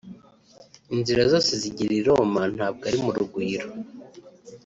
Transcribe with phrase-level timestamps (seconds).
[0.95, 3.67] Inzira zose zigera i Roma ntabwo ari mu Rugwiro